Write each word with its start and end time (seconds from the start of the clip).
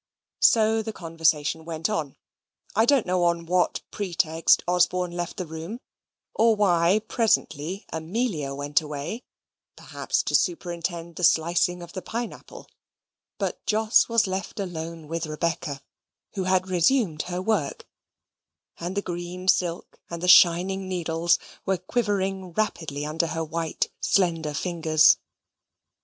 So 0.39 0.81
the 0.81 0.93
conversation 0.93 1.63
went 1.63 1.87
on. 1.87 2.15
I 2.75 2.85
don't 2.87 3.05
know 3.05 3.23
on 3.25 3.45
what 3.45 3.83
pretext 3.91 4.63
Osborne 4.67 5.11
left 5.11 5.37
the 5.37 5.45
room, 5.45 5.79
or 6.33 6.55
why, 6.55 7.03
presently, 7.07 7.85
Amelia 7.93 8.55
went 8.55 8.81
away, 8.81 9.21
perhaps 9.75 10.23
to 10.23 10.33
superintend 10.33 11.17
the 11.17 11.23
slicing 11.23 11.83
of 11.83 11.93
the 11.93 12.01
pine 12.01 12.33
apple; 12.33 12.67
but 13.37 13.63
Jos 13.67 14.09
was 14.09 14.25
left 14.25 14.59
alone 14.59 15.07
with 15.07 15.27
Rebecca, 15.27 15.83
who 16.33 16.45
had 16.45 16.67
resumed 16.67 17.21
her 17.29 17.39
work, 17.39 17.85
and 18.79 18.97
the 18.97 19.03
green 19.03 19.47
silk 19.47 20.01
and 20.09 20.23
the 20.23 20.27
shining 20.27 20.89
needles 20.89 21.37
were 21.63 21.77
quivering 21.77 22.53
rapidly 22.53 23.05
under 23.05 23.27
her 23.27 23.43
white 23.43 23.91
slender 23.99 24.55
fingers. 24.55 25.17